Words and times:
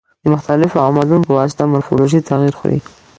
د 0.21 0.23
مختلفو 0.33 0.81
عواملو 0.83 1.25
په 1.27 1.31
واسطه 1.39 1.63
مورفولوژي 1.71 2.19
تغیر 2.29 2.53
خوري. 2.59 2.79